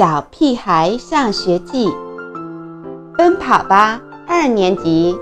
[0.00, 1.86] 小屁孩上学记》，
[3.18, 5.14] 奔跑吧二年级，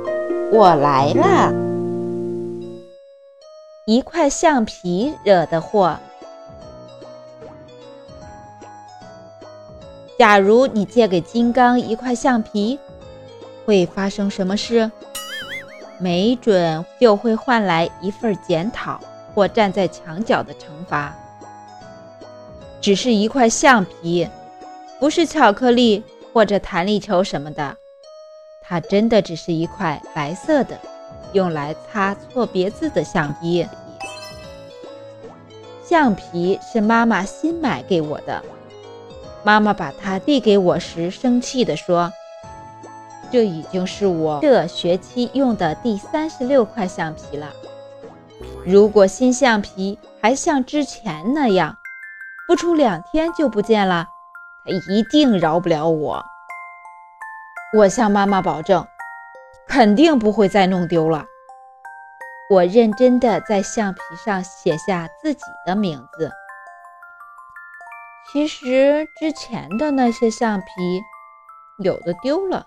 [0.53, 1.53] 我来了！
[3.87, 5.97] 一块橡皮惹的祸。
[10.17, 12.79] 假如你借给金刚一块橡皮，
[13.67, 14.89] 会发生什么事？
[15.99, 19.01] 没准就会换来一份检讨
[19.35, 21.13] 或站在墙角的惩罚。
[22.81, 24.29] 只是一块橡皮，
[24.99, 26.03] 不是巧克力
[26.33, 27.77] 或者弹力球什么的，
[28.63, 30.79] 它真的只是一块白色的，
[31.33, 33.67] 用来擦错别字的橡皮。
[35.85, 38.43] 橡皮是妈妈新买给我的，
[39.43, 42.13] 妈妈把它递给我时，生气地说
[43.33, 47.51] ：“这已经是我这学期用的第三十六块橡皮了。
[48.67, 51.77] 如果新橡皮还像之前那样，”
[52.47, 54.09] 不出两天就不见了，
[54.69, 56.25] 一定饶不了我。
[57.77, 58.87] 我向妈妈保证，
[59.67, 61.27] 肯定不会再弄丢了。
[62.51, 66.31] 我认真地在橡皮上写下自己的名字。
[68.33, 70.67] 其实之前的那些橡皮，
[71.83, 72.67] 有的丢了，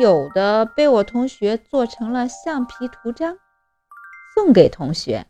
[0.00, 3.36] 有的被我同学做成了橡皮图章，
[4.34, 5.26] 送给同学。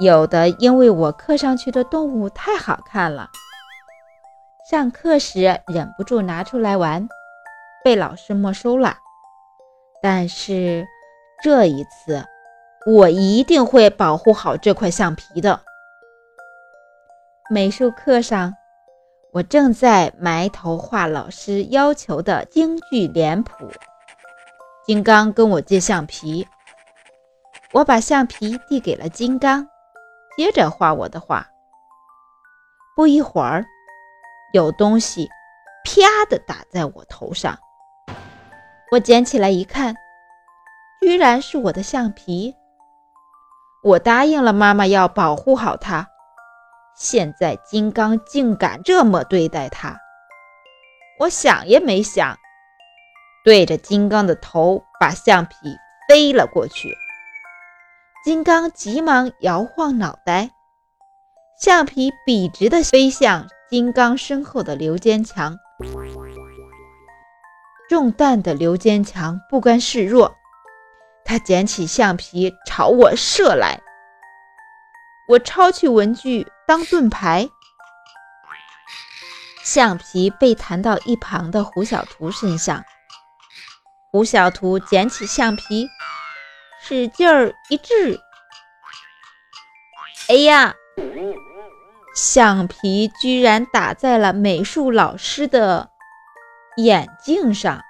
[0.00, 3.28] 有的因为我刻上去的动物太好看了，
[4.70, 7.08] 上课时忍不住拿出来玩，
[7.82, 8.98] 被老师没收了。
[10.02, 10.86] 但是
[11.42, 12.22] 这一次，
[12.86, 15.58] 我一定会保护好这块橡皮的。
[17.48, 18.52] 美术课上，
[19.32, 23.70] 我正在埋头画老师要求的京剧脸谱。
[24.84, 26.46] 金刚跟我借橡皮，
[27.72, 29.66] 我把橡皮递给了金刚。
[30.36, 31.48] 接着画我的画。
[32.94, 33.64] 不一会儿，
[34.52, 35.28] 有东西
[35.84, 37.58] 啪的打在我头上。
[38.90, 39.94] 我捡起来一看，
[41.00, 42.54] 居然是我的橡皮。
[43.84, 46.08] 我答应了妈妈要保护好它，
[46.96, 49.96] 现在金刚竟敢这么对待它！
[51.20, 52.36] 我想也没想，
[53.44, 55.54] 对着金刚的头把橡皮
[56.08, 56.96] 飞了过去。
[58.24, 60.50] 金刚急忙摇晃脑袋，
[61.60, 65.58] 橡皮笔直地飞向金刚身后的刘坚强。
[67.88, 70.36] 中弹的刘坚强不甘示弱，
[71.24, 73.80] 他捡起橡皮朝我射来。
[75.28, 77.48] 我抄起文具当盾牌，
[79.62, 82.84] 橡皮被弹到一旁的胡小图身上。
[84.10, 85.88] 胡小图捡起橡皮。
[86.80, 88.18] 使劲儿一掷，
[90.28, 90.74] 哎呀！
[92.20, 95.88] 橡皮居然打在了美术老师的
[96.76, 97.80] 眼镜上。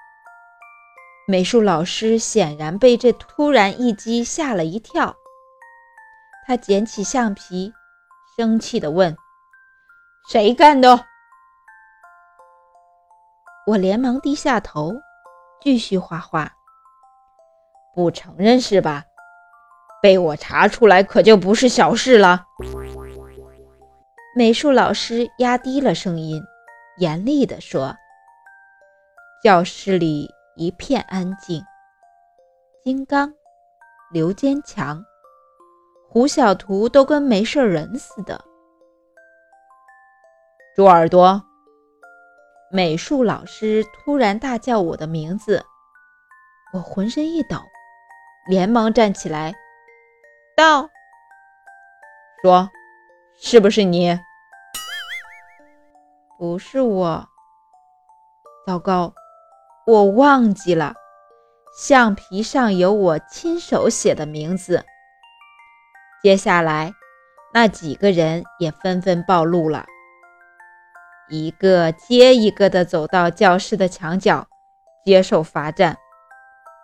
[1.27, 5.15] 美术老师显然被这突然一击吓了一跳，
[6.45, 7.73] 他捡起橡皮，
[8.37, 9.17] 生气地问
[10.29, 11.05] ：“谁干的？”
[13.65, 14.93] 我连忙低下头，
[15.59, 16.51] 继续画画。
[17.95, 19.05] 不承认是吧？
[20.03, 22.45] 被我查出来可就不是小事了。
[24.39, 26.41] 美术老师压低了声音，
[26.95, 27.93] 严厉地说
[29.43, 31.61] ：“教室里一片安静。
[32.81, 33.33] 金刚、
[34.13, 35.03] 刘坚强、
[36.07, 38.41] 胡小图都跟没事人似的。”
[40.73, 41.43] 猪耳朵！
[42.71, 45.61] 美术老师突然大叫我的名字，
[46.71, 47.57] 我浑身一抖。
[48.47, 49.53] 连忙站起来，
[50.55, 50.89] 道
[52.41, 52.69] ：“说，
[53.35, 54.17] 是不是你？
[56.39, 57.27] 不是我。
[58.65, 59.13] 糟糕，
[59.85, 60.93] 我忘记了，
[61.77, 64.85] 橡皮上有我亲手写的名字。
[66.23, 66.93] 接下来，
[67.53, 69.85] 那几个人也纷纷暴露了，
[71.27, 74.47] 一个接一个的走到教室的墙角，
[75.03, 75.97] 接受罚站。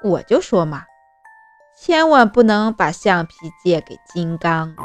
[0.04, 0.84] 我就说嘛。”
[1.80, 3.34] 千万不能把橡皮
[3.64, 4.76] 借给金刚。